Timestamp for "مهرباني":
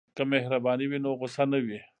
0.33-0.85